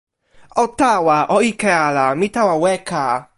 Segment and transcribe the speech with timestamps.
[0.61, 1.17] o tawa.
[1.35, 2.05] o ike ala.
[2.19, 3.03] mi tawa weka.